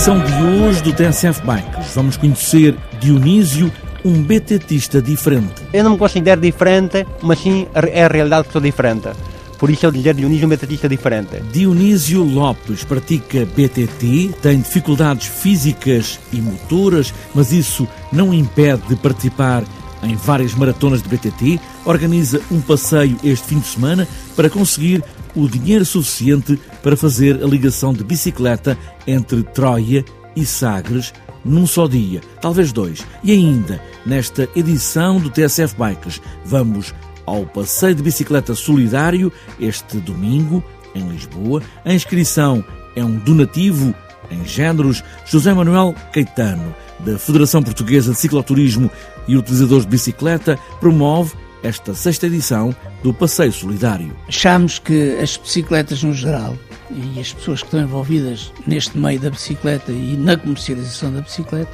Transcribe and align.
edição 0.00 0.18
de 0.18 0.42
hoje 0.62 0.82
do 0.82 0.94
TSF 0.94 1.42
Bikes, 1.44 1.94
vamos 1.94 2.16
conhecer 2.16 2.74
Dionísio, 2.98 3.70
um 4.02 4.22
BTTista 4.22 5.02
diferente. 5.02 5.62
Eu 5.74 5.84
não 5.84 5.90
me 5.90 5.98
considero 5.98 6.40
diferente, 6.40 7.06
mas 7.20 7.38
sim 7.38 7.66
é 7.74 8.04
a 8.04 8.08
realidade 8.08 8.46
que 8.46 8.52
sou 8.52 8.62
diferente. 8.62 9.10
Por 9.58 9.68
isso 9.68 9.84
eu 9.84 9.90
dizer 9.90 10.14
Dionísio 10.14 10.46
um 10.46 10.48
BTTista 10.48 10.88
diferente. 10.88 11.42
Dionísio 11.52 12.22
Lopes 12.22 12.82
pratica 12.82 13.44
BTT, 13.44 14.36
tem 14.40 14.60
dificuldades 14.60 15.26
físicas 15.26 16.18
e 16.32 16.40
motoras, 16.40 17.12
mas 17.34 17.52
isso 17.52 17.86
não 18.10 18.32
impede 18.32 18.80
de 18.88 18.96
participar 18.96 19.62
em 20.02 20.16
várias 20.16 20.54
maratonas 20.54 21.02
de 21.02 21.10
BTT, 21.10 21.60
organiza 21.84 22.40
um 22.50 22.62
passeio 22.62 23.18
este 23.22 23.48
fim 23.48 23.58
de 23.58 23.66
semana 23.66 24.08
para 24.34 24.48
conseguir 24.48 25.04
o 25.34 25.48
dinheiro 25.48 25.84
suficiente 25.84 26.58
para 26.82 26.96
fazer 26.96 27.42
a 27.42 27.46
ligação 27.46 27.92
de 27.92 28.04
bicicleta 28.04 28.76
entre 29.06 29.42
Troia 29.42 30.04
e 30.34 30.44
Sagres 30.44 31.12
num 31.44 31.66
só 31.66 31.86
dia, 31.86 32.20
talvez 32.40 32.72
dois. 32.72 33.06
E 33.24 33.32
ainda, 33.32 33.82
nesta 34.04 34.48
edição 34.54 35.18
do 35.18 35.30
TSF 35.30 35.74
Bikes, 35.76 36.20
vamos 36.44 36.94
ao 37.26 37.46
passeio 37.46 37.94
de 37.94 38.02
bicicleta 38.02 38.54
solidário 38.54 39.32
este 39.58 39.98
domingo 39.98 40.62
em 40.94 41.08
Lisboa. 41.08 41.62
A 41.84 41.92
inscrição 41.92 42.64
é 42.94 43.04
um 43.04 43.16
donativo 43.16 43.94
em 44.30 44.44
géneros. 44.44 45.02
José 45.24 45.52
Manuel 45.52 45.94
Caetano, 46.12 46.74
da 47.00 47.18
Federação 47.18 47.62
Portuguesa 47.62 48.12
de 48.12 48.18
Cicloturismo 48.18 48.90
e 49.26 49.36
Utilizadores 49.36 49.84
de 49.84 49.90
Bicicleta, 49.90 50.58
promove 50.80 51.34
esta 51.62 51.94
sexta 51.94 52.26
edição 52.26 52.74
do 53.02 53.12
Passeio 53.12 53.52
Solidário. 53.52 54.16
Achamos 54.28 54.78
que 54.78 55.18
as 55.20 55.36
bicicletas 55.36 56.02
no 56.02 56.12
geral 56.12 56.56
e 56.90 57.20
as 57.20 57.32
pessoas 57.32 57.60
que 57.60 57.66
estão 57.66 57.80
envolvidas 57.80 58.52
neste 58.66 58.98
meio 58.98 59.20
da 59.20 59.30
bicicleta 59.30 59.92
e 59.92 60.16
na 60.16 60.36
comercialização 60.36 61.12
da 61.12 61.20
bicicleta 61.20 61.70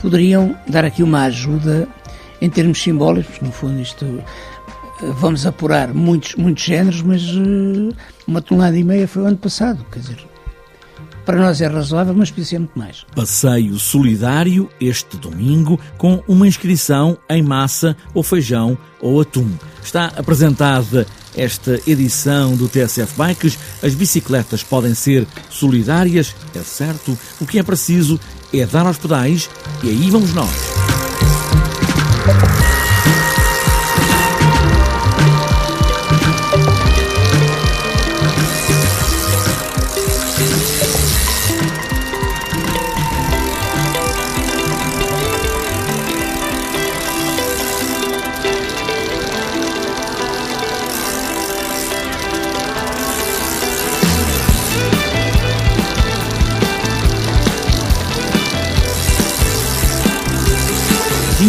poderiam 0.00 0.56
dar 0.66 0.84
aqui 0.84 1.02
uma 1.02 1.22
ajuda 1.24 1.88
em 2.40 2.50
termos 2.50 2.82
simbólicos, 2.82 3.40
no 3.40 3.52
fundo 3.52 3.80
isto 3.80 4.04
eh, 4.04 5.06
vamos 5.18 5.46
apurar 5.46 5.94
muitos, 5.94 6.34
muitos 6.34 6.64
géneros, 6.64 7.00
mas 7.02 7.22
uh, 7.34 7.94
uma 8.26 8.42
tonelada 8.42 8.76
e 8.76 8.82
meia 8.82 9.06
foi 9.06 9.22
o 9.22 9.26
ano 9.26 9.36
passado, 9.36 9.86
quer 9.92 10.00
dizer, 10.00 10.31
para 11.24 11.38
nós 11.38 11.60
é 11.60 11.66
razoável, 11.66 12.14
mas 12.14 12.30
podia 12.30 12.44
ser 12.44 12.58
muito 12.58 12.78
mais. 12.78 13.04
Passeio 13.14 13.78
solidário 13.78 14.68
este 14.80 15.16
domingo 15.16 15.78
com 15.96 16.22
uma 16.26 16.46
inscrição 16.46 17.16
em 17.28 17.42
massa 17.42 17.96
ou 18.14 18.22
feijão 18.22 18.76
ou 19.00 19.20
atum. 19.20 19.48
Está 19.82 20.06
apresentada 20.16 21.06
esta 21.36 21.80
edição 21.86 22.56
do 22.56 22.68
TSF 22.68 23.14
Bikes. 23.16 23.58
As 23.82 23.94
bicicletas 23.94 24.62
podem 24.62 24.94
ser 24.94 25.26
solidárias, 25.50 26.34
é 26.54 26.60
certo. 26.60 27.18
O 27.40 27.46
que 27.46 27.58
é 27.58 27.62
preciso 27.62 28.18
é 28.52 28.66
dar 28.66 28.86
aos 28.86 28.98
pedais 28.98 29.48
e 29.82 29.88
aí 29.88 30.10
vamos 30.10 30.34
nós. 30.34 30.50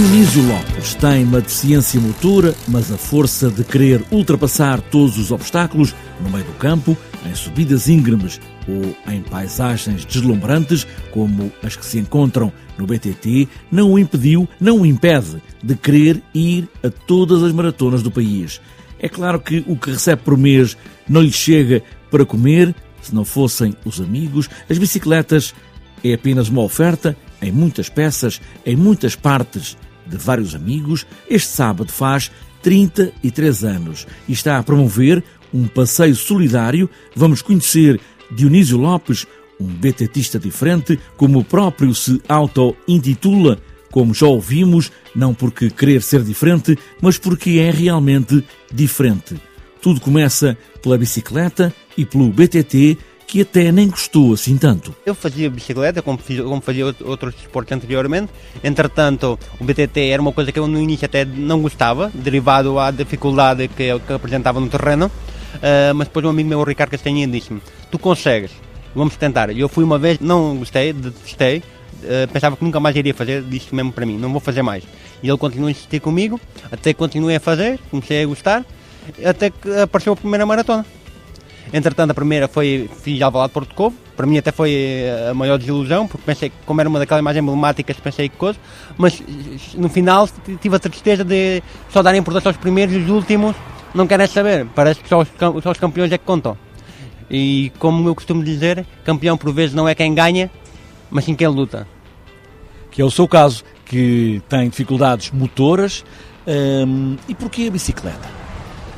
Dionísio 0.04 0.46
Lopes 0.46 0.96
tem 0.96 1.24
uma 1.24 1.40
deficiência 1.40 1.98
motora, 1.98 2.54
mas 2.68 2.92
a 2.92 2.98
força 2.98 3.50
de 3.50 3.64
querer 3.64 4.04
ultrapassar 4.12 4.82
todos 4.82 5.18
os 5.18 5.32
obstáculos 5.32 5.96
no 6.20 6.30
meio 6.30 6.44
do 6.44 6.52
campo, 6.56 6.98
em 7.26 7.34
subidas 7.34 7.88
íngremes 7.88 8.38
ou 8.68 8.94
em 9.10 9.22
paisagens 9.22 10.04
deslumbrantes, 10.04 10.86
como 11.10 11.50
as 11.64 11.78
que 11.78 11.86
se 11.86 12.00
encontram 12.00 12.52
no 12.78 12.86
BTT, 12.86 13.48
não 13.72 13.94
o 13.94 13.98
impediu, 13.98 14.48
não 14.60 14.82
o 14.82 14.86
impede 14.86 15.42
de 15.64 15.74
querer 15.74 16.22
ir 16.34 16.68
a 16.84 16.90
todas 16.90 17.42
as 17.42 17.54
maratonas 17.54 18.04
do 18.04 18.12
país. 18.12 18.60
É 19.00 19.08
claro 19.08 19.40
que 19.40 19.64
o 19.66 19.78
que 19.78 19.92
recebe 19.92 20.22
por 20.22 20.38
mês 20.38 20.76
não 21.08 21.22
lhe 21.22 21.32
chega 21.32 21.82
para 22.12 22.26
comer, 22.26 22.76
se 23.02 23.16
não 23.16 23.24
fossem 23.24 23.74
os 23.86 24.02
amigos. 24.02 24.50
As 24.70 24.78
bicicletas 24.78 25.56
é 26.04 26.14
apenas 26.14 26.50
uma 26.50 26.62
oferta 26.62 27.16
em 27.42 27.54
muitas 27.54 27.88
peças, 27.88 28.42
em 28.66 28.76
muitas 28.76 29.16
partes 29.16 29.78
de 30.06 30.18
vários 30.18 30.56
amigos. 30.56 31.06
Este 31.30 31.50
sábado 31.50 31.92
faz 31.92 32.32
33 32.62 33.64
anos 33.64 34.08
e 34.28 34.34
está 34.34 34.58
a 34.58 34.64
promover 34.64 35.24
um 35.54 35.68
passeio 35.68 36.16
solidário. 36.16 36.90
Vamos 37.16 37.42
conhecer 37.42 38.00
Dionísio 38.32 38.78
Lopes, 38.78 39.28
um 39.60 39.68
betetista 39.68 40.40
diferente, 40.40 41.00
como 41.16 41.40
o 41.40 41.44
próprio 41.44 41.94
se 41.94 42.22
auto-intitula, 42.28 43.60
como 43.92 44.14
já 44.14 44.26
ouvimos, 44.26 44.92
não 45.16 45.34
porque 45.34 45.70
querer 45.70 46.02
ser 46.02 46.24
diferente, 46.24 46.78
mas 47.00 47.18
porque 47.18 47.60
é 47.60 47.70
realmente 47.70 48.44
diferente. 48.72 49.36
Tudo 49.82 50.02
começa 50.02 50.58
pela 50.82 50.98
bicicleta 50.98 51.74
e 51.96 52.06
pelo 52.06 52.30
BTT, 52.30 52.98
que 53.26 53.42
até 53.42 53.72
nem 53.72 53.90
gostou 53.90 54.34
assim 54.34 54.58
tanto. 54.58 54.96
Eu 55.06 55.16
fazia 55.16 55.50
bicicleta, 55.50 56.02
como, 56.02 56.18
fiz, 56.18 56.40
como 56.40 56.62
fazia 56.62 56.86
outros 56.86 57.36
esportes 57.36 57.72
anteriormente. 57.76 58.32
Entretanto, 58.64 59.40
o 59.60 59.64
BTT 59.64 60.10
era 60.10 60.22
uma 60.22 60.32
coisa 60.32 60.52
que 60.52 60.60
eu 60.60 60.68
no 60.68 60.80
início 60.80 61.06
até 61.06 61.26
não 61.26 61.62
gostava, 61.62 62.12
derivado 62.14 62.78
à 62.80 62.92
dificuldade 62.92 63.68
que, 63.68 64.00
que 64.00 64.14
apresentava 64.14 64.60
no 64.60 64.70
terreno. 64.70 65.12
Uh, 65.56 65.94
mas 65.96 66.08
depois 66.08 66.26
um 66.26 66.30
amigo 66.30 66.50
meu, 66.50 66.60
o 66.60 66.64
Ricardo 66.64 66.92
Castanha, 66.92 67.28
disse-me: 67.28 67.62
Tu 67.92 68.00
consegues, 68.00 68.52
vamos 68.96 69.16
tentar. 69.16 69.50
E 69.52 69.60
eu 69.60 69.70
fui 69.70 69.84
uma 69.84 70.00
vez, 70.00 70.20
não 70.20 70.58
gostei, 70.58 70.94
detestei, 70.94 71.58
uh, 71.58 72.32
pensava 72.32 72.58
que 72.58 72.64
nunca 72.64 72.80
mais 72.80 72.96
iria 72.96 73.14
fazer, 73.14 73.44
disse 73.44 73.74
mesmo 73.74 73.92
para 73.92 74.06
mim: 74.06 74.18
Não 74.18 74.32
vou 74.32 74.40
fazer 74.40 74.62
mais. 74.62 74.84
E 75.22 75.30
ele 75.30 75.38
continuou 75.38 75.68
a 75.68 75.72
insistir 75.72 76.00
comigo, 76.00 76.40
até 76.72 76.94
continuei 76.94 77.36
a 77.36 77.40
fazer, 77.40 77.80
comecei 77.90 78.24
a 78.24 78.26
gostar, 78.26 78.66
até 79.24 79.50
que 79.50 79.80
apareceu 79.80 80.14
a 80.14 80.16
primeira 80.16 80.46
maratona. 80.46 80.86
Entretanto, 81.74 82.12
a 82.12 82.14
primeira 82.14 82.48
foi 82.48 82.88
fiz 83.02 83.20
Alvalade 83.20 83.52
Porto 83.52 83.74
Covo. 83.74 83.96
Para 84.16 84.28
mim 84.28 84.38
até 84.38 84.52
foi 84.52 84.72
eh, 84.72 85.30
a 85.32 85.34
maior 85.34 85.58
desilusão, 85.58 86.08
porque 86.08 86.24
pensei 86.24 86.50
que 86.52 86.56
como 86.68 86.80
era 86.80 86.88
uma 86.88 87.00
daquelas 87.00 87.22
imagens 87.22 87.42
emblemáticas, 87.42 87.98
pensei 87.98 88.30
que 88.30 88.38
coisa, 88.38 88.60
mas 88.96 89.24
no 89.74 89.90
final 89.90 90.30
tive 90.62 90.76
a 90.76 90.80
tristeza 90.80 91.24
de 91.24 91.64
só 91.90 92.04
darem 92.04 92.20
importância 92.20 92.50
aos 92.50 92.58
primeiros 92.58 92.94
e 92.94 93.00
os 93.00 93.10
últimos 93.10 93.56
não 93.92 94.06
querem 94.06 94.28
saber. 94.28 94.68
Parece 94.76 95.02
que 95.02 95.10
só 95.10 95.22
os, 95.22 95.28
só 95.64 95.72
os 95.72 95.80
campeões 95.80 96.12
é 96.12 96.18
que 96.20 96.24
contam. 96.24 96.56
E 97.28 97.72
como 97.80 98.08
eu 98.08 98.14
costumo 98.14 98.44
dizer, 98.44 98.86
campeão 99.04 99.36
por 99.36 99.52
vezes 99.52 99.74
não 99.74 99.90
é 99.90 99.96
quem 99.96 100.14
ganha, 100.14 100.52
mas 101.10 101.26
sim 101.26 101.34
quem 101.34 101.48
luta. 101.48 101.88
Que 102.92 103.02
é 103.02 103.06
o 103.06 103.10
seu 103.10 103.28
caso, 103.28 103.64
que 103.84 104.44
tem 104.48 104.70
dificuldades 104.70 105.32
motoras. 105.32 106.06
Hum, 106.46 107.18
e 107.28 107.34
porquê 107.34 107.66
a 107.68 107.72
bicicleta? 107.72 108.43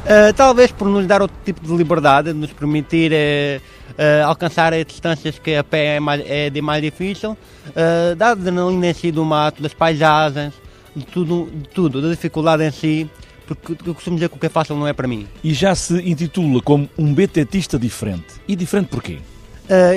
Uh, 0.06 0.32
talvez 0.36 0.72
por 0.72 0.88
nos 0.88 1.08
dar 1.08 1.20
outro 1.24 1.36
tipo 1.44 1.66
de 1.66 1.76
liberdade, 1.76 2.32
nos 2.32 2.54
permitir 2.54 3.12
uh, 3.12 3.60
uh, 3.94 4.28
alcançar 4.28 4.72
distâncias 4.86 5.40
que 5.40 5.56
a 5.56 5.64
pé 5.64 5.96
é, 5.96 6.00
mais, 6.00 6.22
é 6.28 6.48
de 6.48 6.62
mais 6.62 6.80
difícil, 6.80 7.32
uh, 7.32 8.16
da 8.16 8.30
adrenalina 8.30 8.86
em 8.86 8.94
si 8.94 9.12
do 9.12 9.26
mato, 9.26 9.64
das 9.64 9.74
paisagens, 9.74 10.54
de 10.96 11.04
tudo, 11.08 11.50
de 11.52 11.70
tudo, 11.70 12.04
da 12.04 12.10
dificuldade 12.10 12.64
em 12.64 12.70
si, 12.70 13.10
porque 13.48 13.76
eu 13.84 13.96
costumo 13.96 14.16
dizer 14.16 14.30
que 14.30 14.36
o 14.36 14.40
que 14.40 14.46
é 14.46 14.50
fácil 14.50 14.76
não 14.76 14.88
é 14.88 14.94
para 14.94 15.08
mim. 15.08 15.28
E 15.44 15.56
já 15.56 15.74
se 15.74 15.96
intitula 16.08 16.62
como 16.62 16.88
um 16.96 17.12
BTTista 17.12 17.80
diferente. 17.80 18.36
E 18.48 18.56
diferente 18.56 18.90
porquê? 18.90 19.18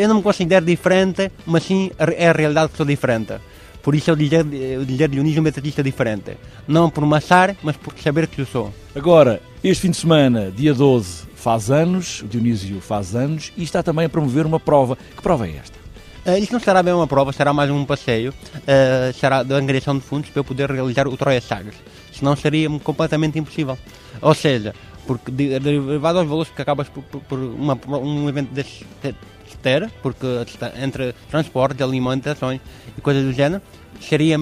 eu 0.00 0.08
não 0.08 0.16
me 0.16 0.22
considero 0.22 0.64
diferente, 0.64 1.30
mas 1.44 1.64
sim 1.64 1.90
é 1.98 2.30
a 2.30 2.32
realidade 2.32 2.70
que 2.70 2.78
sou 2.78 2.86
diferente. 2.86 3.34
Por 3.82 3.94
isso 3.94 4.10
eu 4.10 4.16
dizer, 4.16 4.46
eu 4.52 4.84
dizer 4.84 5.08
Dionísio 5.08 5.42
metodista 5.42 5.82
diferente. 5.82 6.36
Não 6.66 6.90
por 6.90 7.04
massar, 7.06 7.56
mas 7.62 7.76
por 7.76 7.94
saber 7.98 8.26
que 8.26 8.40
eu 8.40 8.46
sou. 8.46 8.72
Agora, 8.94 9.40
este 9.62 9.82
fim 9.82 9.90
de 9.90 9.96
semana, 9.96 10.52
dia 10.54 10.74
12, 10.74 11.26
faz 11.34 11.70
anos, 11.70 12.22
o 12.22 12.26
Dionísio 12.26 12.80
faz 12.80 13.14
anos, 13.14 13.52
e 13.56 13.62
está 13.62 13.82
também 13.82 14.06
a 14.06 14.08
promover 14.08 14.44
uma 14.44 14.60
prova. 14.60 14.96
Que 15.16 15.22
prova 15.22 15.46
é 15.46 15.56
esta? 15.56 15.78
Uh, 16.26 16.36
isto 16.36 16.52
não 16.52 16.60
será 16.60 16.82
bem 16.82 16.92
uma 16.92 17.06
prova, 17.06 17.32
será 17.32 17.52
mais 17.54 17.70
um 17.70 17.84
passeio, 17.84 18.34
uh, 18.54 19.12
será 19.18 19.42
da 19.42 19.56
angariação 19.56 19.96
de 19.96 20.04
fundos 20.04 20.28
para 20.28 20.40
eu 20.40 20.44
poder 20.44 20.70
realizar 20.70 21.08
o 21.08 21.16
Troia 21.16 21.40
Sagres. 21.40 21.76
Senão 22.12 22.36
seria 22.36 22.68
completamente 22.80 23.38
impossível. 23.38 23.78
Ou 24.20 24.34
seja, 24.34 24.74
porque 25.06 25.30
derivado 25.30 26.18
aos 26.18 26.28
valores 26.28 26.50
que 26.54 26.60
acabas 26.60 26.88
por, 26.88 27.02
por, 27.04 27.20
por 27.22 27.38
uma, 27.38 27.78
um 27.98 28.28
evento 28.28 28.52
deste 28.52 28.84
ter, 29.58 29.90
porque 30.02 30.26
entre 30.82 31.14
transporte, 31.30 31.82
alimentações 31.82 32.60
e 32.96 33.00
coisas 33.00 33.24
do 33.24 33.32
género, 33.32 33.62
seria 34.00 34.36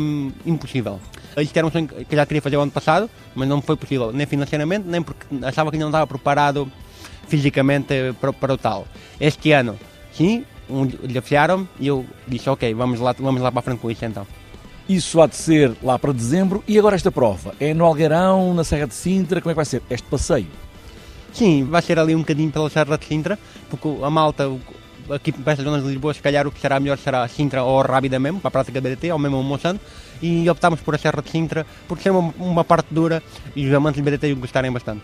impossível. 0.44 1.00
Isto 1.36 1.56
era 1.56 1.66
um 1.66 1.70
sonho 1.70 1.88
que 1.88 2.16
já 2.16 2.24
queria 2.24 2.40
fazer 2.40 2.56
o 2.56 2.60
ano 2.60 2.72
passado, 2.72 3.10
mas 3.34 3.46
não 3.48 3.60
foi 3.60 3.76
possível, 3.76 4.12
nem 4.12 4.26
financeiramente, 4.26 4.88
nem 4.88 5.02
porque 5.02 5.26
achava 5.42 5.70
que 5.70 5.76
não 5.76 5.88
estava 5.88 6.06
preparado 6.06 6.70
fisicamente 7.28 7.94
para, 8.20 8.32
para 8.32 8.54
o 8.54 8.58
tal. 8.58 8.86
Este 9.20 9.52
ano, 9.52 9.78
sim, 10.12 10.44
um, 10.68 10.86
desafiaram 10.86 11.68
e 11.78 11.86
eu 11.86 12.06
disse, 12.26 12.48
ok, 12.48 12.72
vamos 12.74 13.00
lá, 13.00 13.14
vamos 13.18 13.42
lá 13.42 13.50
para 13.50 13.60
a 13.60 13.62
frente 13.62 13.80
com 13.80 13.90
isso 13.90 14.04
então. 14.04 14.26
Isso 14.88 15.20
há 15.20 15.26
de 15.26 15.36
ser 15.36 15.74
lá 15.82 15.98
para 15.98 16.12
dezembro. 16.12 16.62
E 16.66 16.78
agora 16.78 16.94
esta 16.94 17.10
prova? 17.10 17.54
É 17.58 17.74
no 17.74 17.84
Algueirão, 17.84 18.54
na 18.54 18.62
Serra 18.62 18.86
de 18.86 18.94
Sintra? 18.94 19.40
Como 19.40 19.50
é 19.50 19.54
que 19.54 19.56
vai 19.56 19.64
ser 19.64 19.82
este 19.90 20.06
passeio? 20.08 20.46
Sim, 21.32 21.64
vai 21.64 21.82
ser 21.82 21.98
ali 21.98 22.14
um 22.14 22.20
bocadinho 22.20 22.50
pela 22.50 22.70
Serra 22.70 22.96
de 22.96 23.04
Sintra, 23.04 23.38
porque 23.68 23.88
a 24.02 24.08
malta 24.08 24.48
aqui 25.10 25.32
para 25.32 25.52
estas 25.52 25.64
zonas 25.64 25.82
de 25.82 25.88
Lisboa, 25.88 26.14
se 26.14 26.20
calhar 26.20 26.46
o 26.46 26.50
que 26.50 26.60
será 26.60 26.78
melhor 26.80 26.98
será 26.98 27.26
Sintra 27.28 27.62
ou 27.62 27.80
Rábida 27.82 28.18
mesmo, 28.18 28.40
para 28.40 28.48
a 28.48 28.50
prática 28.50 28.80
BDT, 28.80 29.12
ou 29.12 29.18
mesmo 29.18 29.40
o 29.40 29.42
Monsanto, 29.42 29.80
e 30.20 30.48
optámos 30.48 30.80
por 30.80 30.94
a 30.94 30.98
Serra 30.98 31.22
de 31.22 31.30
Sintra, 31.30 31.66
porque 31.86 32.02
ser 32.02 32.10
uma, 32.10 32.32
uma 32.38 32.64
parte 32.64 32.88
dura 32.90 33.22
e 33.54 33.66
os 33.66 33.74
amantes 33.74 34.02
de 34.02 34.10
BDT 34.10 34.34
gostarem 34.34 34.72
bastante. 34.72 35.02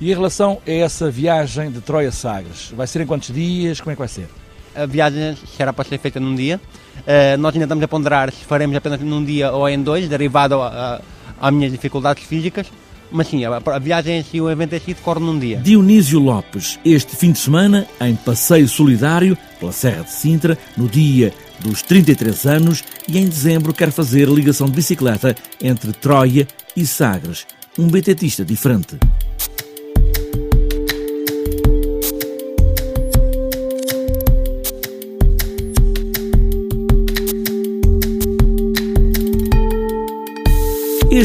E 0.00 0.10
em 0.10 0.14
relação 0.14 0.60
a 0.66 0.70
essa 0.70 1.10
viagem 1.10 1.70
de 1.70 1.80
Troia 1.80 2.10
Sagres, 2.10 2.72
vai 2.74 2.86
ser 2.86 3.02
em 3.02 3.06
quantos 3.06 3.32
dias? 3.32 3.80
Como 3.80 3.92
é 3.92 3.94
que 3.94 3.98
vai 3.98 4.08
ser? 4.08 4.28
A 4.74 4.86
viagem 4.86 5.36
será 5.56 5.72
para 5.72 5.84
ser 5.84 5.98
feita 5.98 6.18
num 6.18 6.34
dia. 6.34 6.60
Uh, 6.98 7.36
nós 7.38 7.52
ainda 7.52 7.64
estamos 7.64 7.84
a 7.84 7.88
ponderar 7.88 8.32
se 8.32 8.44
faremos 8.44 8.74
apenas 8.76 9.00
num 9.00 9.22
dia 9.22 9.52
ou 9.52 9.68
em 9.68 9.82
dois, 9.82 10.08
derivado 10.08 10.58
às 10.62 11.52
minhas 11.52 11.70
dificuldades 11.70 12.24
físicas. 12.24 12.66
Mas 13.10 13.28
sim, 13.28 13.44
a, 13.44 13.78
viagem 13.78 14.18
em 14.18 14.22
si, 14.22 14.40
o 14.40 14.50
evento 14.50 14.74
em 14.74 14.80
si, 14.80 14.94
decorre 14.94 15.20
num 15.20 15.38
dia. 15.38 15.58
Dionísio 15.58 16.20
Lopes, 16.20 16.78
este 16.84 17.16
fim 17.16 17.32
de 17.32 17.38
semana, 17.38 17.86
em 18.00 18.14
passeio 18.14 18.68
solidário 18.68 19.36
pela 19.58 19.72
Serra 19.72 20.04
de 20.04 20.12
Sintra, 20.12 20.56
no 20.76 20.88
dia 20.88 21.32
dos 21.60 21.82
33 21.82 22.46
anos, 22.46 22.84
e 23.08 23.18
em 23.18 23.28
dezembro 23.28 23.72
quer 23.72 23.90
fazer 23.90 24.28
ligação 24.28 24.66
de 24.66 24.72
bicicleta 24.72 25.34
entre 25.60 25.92
Troia 25.92 26.46
e 26.76 26.86
Sagres. 26.86 27.46
Um 27.78 27.88
betetista 27.88 28.44
diferente. 28.44 28.98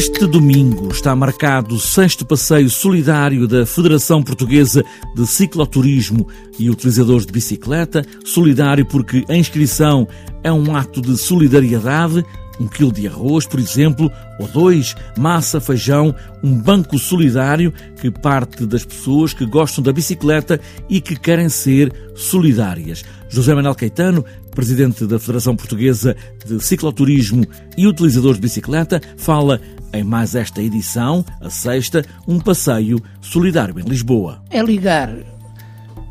Este 0.08 0.24
domingo 0.24 0.88
está 0.92 1.16
marcado 1.16 1.74
o 1.74 1.80
sexto 1.80 2.24
passeio 2.24 2.70
solidário 2.70 3.48
da 3.48 3.66
Federação 3.66 4.22
Portuguesa 4.22 4.84
de 5.16 5.26
Cicloturismo 5.26 6.28
e 6.56 6.70
Utilizadores 6.70 7.26
de 7.26 7.32
Bicicleta. 7.32 8.06
Solidário 8.24 8.86
porque 8.86 9.24
a 9.28 9.34
inscrição 9.34 10.06
é 10.44 10.52
um 10.52 10.76
ato 10.76 11.02
de 11.02 11.18
solidariedade. 11.18 12.24
Um 12.58 12.66
quilo 12.66 12.92
de 12.92 13.06
arroz, 13.06 13.46
por 13.46 13.60
exemplo, 13.60 14.10
ou 14.38 14.48
dois, 14.48 14.94
massa, 15.16 15.60
feijão, 15.60 16.14
um 16.42 16.58
banco 16.58 16.98
solidário 16.98 17.72
que 18.00 18.10
parte 18.10 18.64
das 18.66 18.84
pessoas 18.84 19.32
que 19.32 19.44
gostam 19.44 19.82
da 19.82 19.92
bicicleta 19.92 20.60
e 20.88 21.00
que 21.00 21.16
querem 21.16 21.48
ser 21.48 21.92
solidárias. 22.14 23.04
José 23.28 23.54
Manuel 23.54 23.74
Caetano, 23.74 24.24
presidente 24.54 25.06
da 25.06 25.18
Federação 25.18 25.54
Portuguesa 25.54 26.16
de 26.46 26.62
Cicloturismo 26.62 27.44
e 27.76 27.86
Utilizadores 27.86 28.36
de 28.36 28.42
Bicicleta, 28.42 29.00
fala 29.16 29.60
em 29.92 30.02
mais 30.02 30.34
esta 30.34 30.62
edição, 30.62 31.24
a 31.40 31.50
sexta, 31.50 32.04
um 32.26 32.38
passeio 32.38 33.00
solidário 33.20 33.78
em 33.78 33.82
Lisboa. 33.82 34.42
É 34.50 34.62
ligar 34.62 35.14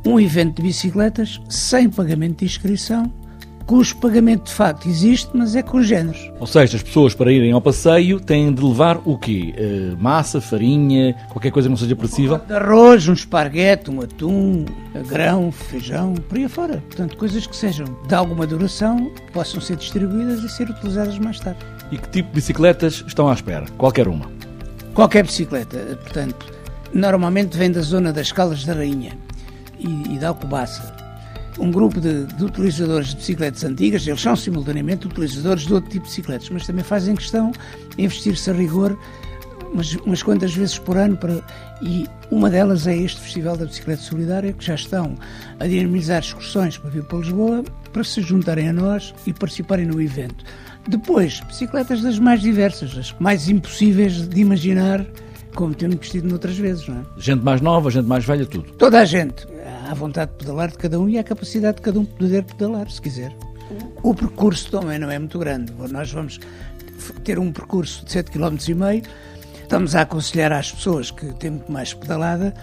um 0.05 0.19
evento 0.19 0.57
de 0.57 0.63
bicicletas 0.63 1.41
sem 1.49 1.89
pagamento 1.89 2.39
de 2.39 2.45
inscrição 2.45 3.11
cujo 3.65 3.95
pagamento 3.97 4.45
de 4.45 4.53
facto 4.53 4.87
existe, 4.87 5.29
mas 5.33 5.55
é 5.55 5.63
com 5.63 5.81
géneros. 5.81 6.31
Ou 6.39 6.47
seja, 6.47 6.77
as 6.77 6.83
pessoas 6.83 7.15
para 7.15 7.31
irem 7.31 7.51
ao 7.51 7.61
passeio 7.61 8.19
têm 8.19 8.53
de 8.53 8.63
levar 8.63 9.01
o 9.05 9.17
quê? 9.17 9.53
Uh, 9.57 10.01
massa, 10.01 10.39
farinha, 10.39 11.13
qualquer 11.29 11.51
coisa 11.51 11.67
que 11.67 11.71
não 11.71 11.77
seja 11.77 11.93
apreciável? 11.93 12.41
Um 12.49 12.53
arroz, 12.53 13.07
um 13.07 13.13
esparguete, 13.13 13.89
um 13.89 14.01
atum, 14.01 14.65
grão, 15.07 15.51
feijão, 15.51 16.13
por 16.13 16.37
aí 16.37 16.47
fora. 16.47 16.83
Portanto, 16.87 17.17
coisas 17.17 17.47
que 17.47 17.55
sejam 17.55 17.85
de 18.07 18.15
alguma 18.15 18.45
duração, 18.45 19.11
possam 19.33 19.59
ser 19.59 19.77
distribuídas 19.77 20.43
e 20.43 20.49
ser 20.49 20.69
utilizadas 20.69 21.17
mais 21.17 21.39
tarde. 21.39 21.59
E 21.91 21.97
que 21.97 22.09
tipo 22.09 22.29
de 22.29 22.35
bicicletas 22.35 23.03
estão 23.07 23.27
à 23.27 23.33
espera? 23.33 23.65
Qualquer 23.77 24.07
uma? 24.07 24.29
Qualquer 24.93 25.23
bicicleta. 25.23 25.77
Portanto, 26.01 26.53
normalmente 26.93 27.57
vem 27.57 27.71
da 27.71 27.81
zona 27.81 28.13
das 28.13 28.31
Caldas 28.31 28.63
da 28.63 28.73
Rainha 28.73 29.17
e, 29.79 30.15
e 30.15 30.19
da 30.19 30.29
Alcobaça 30.29 31.04
um 31.59 31.71
grupo 31.71 31.99
de, 31.99 32.25
de, 32.25 32.43
utilizadores 32.43 33.09
de 33.09 33.15
bicicletas 33.17 33.63
antigas, 33.63 34.05
eles 34.07 34.21
são 34.21 34.35
simultaneamente 34.35 35.07
utilizadores 35.07 35.65
de 35.65 35.73
outro 35.73 35.89
tipo 35.89 36.05
de 36.05 36.09
bicicletas, 36.09 36.49
mas 36.49 36.65
também 36.65 36.83
fazem 36.83 37.15
questão 37.15 37.51
de 37.95 38.03
investir-se 38.03 38.49
a 38.49 38.53
rigor 38.53 38.97
umas, 39.71 39.93
umas 39.95 40.23
quantas 40.23 40.53
vezes 40.53 40.77
por 40.77 40.97
ano 40.97 41.17
para, 41.17 41.41
e 41.81 42.07
uma 42.31 42.49
delas 42.49 42.87
é 42.87 42.95
este 42.95 43.19
Festival 43.21 43.57
da 43.57 43.65
Bicicleta 43.65 44.01
Solidária 44.01 44.53
que 44.53 44.65
já 44.65 44.75
estão 44.75 45.15
a 45.59 45.67
dinamizar 45.67 46.19
excursões 46.19 46.77
para 46.77 46.89
vir 46.89 47.03
para 47.03 47.19
Lisboa 47.19 47.63
para 47.91 48.03
se 48.03 48.21
juntarem 48.21 48.69
a 48.69 48.73
nós 48.73 49.13
e 49.25 49.33
participarem 49.33 49.85
no 49.85 50.01
evento. 50.01 50.43
Depois, 50.87 51.39
bicicletas 51.41 52.01
das 52.01 52.19
mais 52.19 52.41
diversas, 52.41 52.97
as 52.97 53.15
mais 53.19 53.49
impossíveis 53.49 54.27
de 54.27 54.39
imaginar 54.39 55.05
como 55.55 55.73
temos 55.73 55.95
vestido 55.95 56.27
noutras 56.27 56.57
vezes, 56.57 56.87
não 56.87 56.97
é? 56.97 57.01
Gente 57.17 57.41
mais 57.41 57.61
nova, 57.61 57.89
gente 57.89 58.05
mais 58.05 58.25
velha, 58.25 58.45
tudo. 58.45 58.69
Toda 58.73 58.99
a 58.99 59.05
gente 59.05 59.47
à 59.89 59.93
vontade 59.93 60.31
de 60.31 60.37
pedalar 60.37 60.71
de 60.71 60.77
cada 60.77 60.99
um 60.99 61.07
e 61.07 61.17
à 61.17 61.23
capacidade 61.23 61.77
de 61.77 61.81
cada 61.81 61.99
um 61.99 62.05
poder 62.05 62.43
pedalar, 62.43 62.89
se 62.89 63.01
quiser. 63.01 63.35
O 64.03 64.13
percurso 64.13 64.71
também 64.71 64.99
não 64.99 65.09
é 65.09 65.17
muito 65.17 65.39
grande. 65.39 65.73
Nós 65.91 66.11
vamos 66.11 66.39
ter 67.23 67.39
um 67.39 67.51
percurso 67.51 68.05
de 68.05 68.11
7,5 68.11 69.01
km. 69.01 69.09
Estamos 69.61 69.95
a 69.95 70.01
aconselhar 70.01 70.51
às 70.51 70.71
pessoas 70.71 71.11
que 71.11 71.33
têm 71.33 71.51
muito 71.51 71.71
mais 71.71 71.93
pedalada 71.93 72.53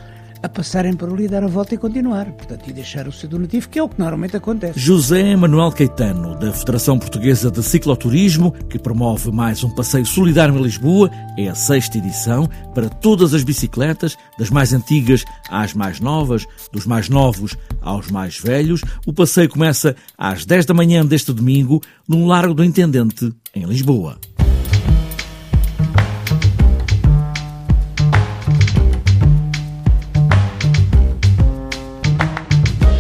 a 0.43 0.49
passarem 0.49 0.95
por 0.95 1.09
ali, 1.09 1.29
dar 1.29 1.45
a 1.45 1.47
volta 1.47 1.75
e 1.75 1.79
continuar. 1.79 2.27
Portanto, 2.33 2.69
e 2.69 2.73
deixar 2.73 3.07
o 3.07 3.13
seu 3.13 3.29
donativo, 3.29 3.69
que 3.69 3.79
é 3.79 3.83
o 3.83 3.89
que 3.89 3.99
normalmente 3.99 4.37
acontece. 4.37 4.79
José 4.79 5.37
Manuel 5.37 5.71
Caetano, 5.71 6.39
da 6.39 6.53
Federação 6.53 6.99
Portuguesa 6.99 7.51
de 7.51 7.63
Cicloturismo, 7.63 8.53
que 8.69 8.79
promove 8.79 9.31
mais 9.31 9.63
um 9.63 9.71
passeio 9.71 10.05
solidário 10.05 10.57
em 10.57 10.63
Lisboa, 10.63 11.11
é 11.39 11.49
a 11.49 11.55
sexta 11.55 11.99
edição 11.99 12.49
para 12.75 12.89
todas 12.89 13.35
as 13.35 13.45
bicicletas, 13.45 14.17
das 14.39 14.51
mais 14.51 14.73
antigas 14.73 15.25
às 15.49 15.75
mais 15.75 16.01
novas, 16.01 16.47
dos 16.73 16.87
mais 16.87 17.09
novos 17.09 17.57
aos 17.81 18.11
mais 18.11 18.39
velhos. 18.39 18.83
O 19.07 19.13
passeio 19.13 19.49
começa 19.49 19.95
às 20.19 20.45
10 20.45 20.67
da 20.67 20.75
manhã 20.75 21.05
deste 21.05 21.33
domingo, 21.33 21.81
no 22.09 22.27
Largo 22.27 22.55
do 22.55 22.65
Intendente, 22.65 23.33
em 23.55 23.65
Lisboa. 23.65 24.19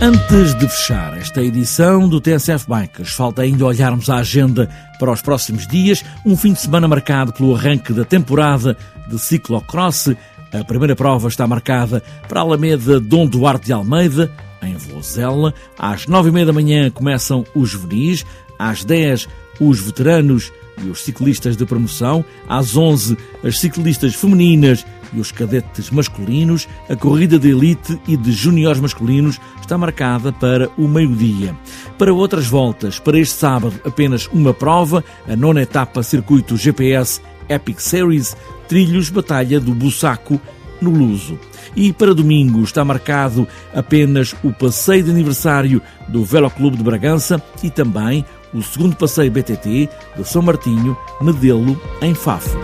Antes 0.04 0.52
de 0.56 0.66
fechar 0.66 1.16
esta 1.16 1.40
edição 1.40 2.08
do 2.08 2.20
TSF 2.20 2.66
Bikes, 2.68 3.12
falta 3.12 3.42
ainda 3.42 3.64
olharmos 3.64 4.10
a 4.10 4.16
agenda 4.16 4.68
para 4.98 5.12
os 5.12 5.22
próximos 5.22 5.64
dias. 5.64 6.04
Um 6.26 6.36
fim 6.36 6.54
de 6.54 6.58
semana 6.58 6.88
marcado 6.88 7.32
pelo 7.32 7.54
arranque 7.54 7.92
da 7.92 8.04
temporada 8.04 8.76
de 9.06 9.16
ciclocross. 9.16 10.08
A 10.52 10.64
primeira 10.64 10.96
prova 10.96 11.28
está 11.28 11.46
marcada 11.46 12.02
para 12.28 12.40
a 12.40 12.42
Alameda 12.42 12.98
Dom 12.98 13.28
Duarte 13.28 13.66
de 13.66 13.72
Almeida, 13.72 14.28
em 14.60 14.74
Vozela. 14.74 15.54
Às 15.78 16.08
nove 16.08 16.30
e 16.30 16.32
meia 16.32 16.46
da 16.46 16.52
manhã 16.52 16.90
começam 16.90 17.46
os 17.54 17.70
juvenis, 17.70 18.26
às 18.58 18.84
dez 18.84 19.28
os 19.60 19.78
veteranos 19.78 20.50
e 20.82 20.88
os 20.88 21.02
ciclistas 21.02 21.56
de 21.56 21.64
promoção, 21.64 22.24
às 22.48 22.76
11 22.76 23.16
as 23.44 23.58
ciclistas 23.58 24.14
femininas 24.14 24.84
e 25.12 25.20
os 25.20 25.30
cadetes 25.30 25.90
masculinos, 25.90 26.68
a 26.88 26.96
corrida 26.96 27.38
de 27.38 27.50
elite 27.50 28.00
e 28.06 28.16
de 28.16 28.32
juniores 28.32 28.80
masculinos 28.80 29.40
está 29.60 29.76
marcada 29.76 30.32
para 30.32 30.68
o 30.78 30.88
meio-dia. 30.88 31.54
Para 31.98 32.12
outras 32.12 32.46
voltas, 32.46 32.98
para 32.98 33.18
este 33.18 33.34
sábado, 33.34 33.80
apenas 33.84 34.26
uma 34.32 34.54
prova, 34.54 35.04
a 35.28 35.36
nona 35.36 35.62
etapa 35.62 36.02
circuito 36.02 36.56
GPS 36.56 37.20
Epic 37.48 37.80
Series, 37.80 38.36
Trilhos 38.68 39.10
Batalha 39.10 39.60
do 39.60 39.74
Bussaco, 39.74 40.40
no 40.80 40.90
Luso. 40.90 41.38
E 41.76 41.92
para 41.92 42.14
domingo 42.14 42.62
está 42.62 42.84
marcado 42.84 43.46
apenas 43.72 44.34
o 44.42 44.52
passeio 44.52 45.04
de 45.04 45.10
aniversário 45.10 45.80
do 46.08 46.24
Velo 46.24 46.50
Clube 46.50 46.76
de 46.76 46.82
Bragança 46.82 47.40
e 47.62 47.70
também 47.70 48.24
o 48.54 48.62
segundo 48.62 48.96
passeio 48.96 49.30
BTT 49.30 49.88
de 50.16 50.24
São 50.24 50.42
Martinho, 50.42 50.96
Medelo, 51.20 51.80
em 52.00 52.14
Fafo. 52.14 52.58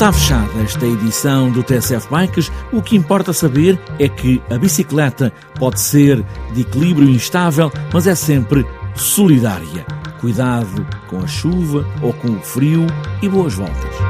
Está 0.00 0.14
fechada 0.14 0.62
esta 0.62 0.86
edição 0.86 1.50
do 1.50 1.62
TSF 1.62 2.08
Bikes. 2.08 2.50
O 2.72 2.80
que 2.80 2.96
importa 2.96 3.34
saber 3.34 3.78
é 3.98 4.08
que 4.08 4.42
a 4.48 4.56
bicicleta 4.56 5.30
pode 5.58 5.78
ser 5.78 6.24
de 6.54 6.62
equilíbrio 6.62 7.10
instável, 7.10 7.70
mas 7.92 8.06
é 8.06 8.14
sempre 8.14 8.64
solidária. 8.94 9.84
Cuidado 10.18 10.86
com 11.06 11.18
a 11.18 11.26
chuva 11.26 11.86
ou 12.00 12.14
com 12.14 12.28
o 12.28 12.40
frio 12.40 12.86
e 13.20 13.28
boas 13.28 13.52
voltas. 13.52 14.09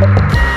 Thank 0.00 0.34
you. 0.34 0.49